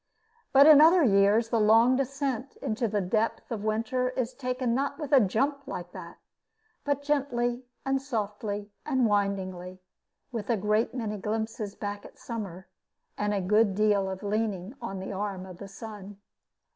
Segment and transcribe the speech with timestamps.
[0.51, 4.97] But in other years the long descent into the depth of winter is taken not
[4.97, 6.17] with a jump like that,
[6.83, 9.77] but gently and softly and windingly,
[10.31, 12.67] with a great many glimpses back at the summer,
[13.15, 16.17] and a good deal of leaning on the arm of the sun.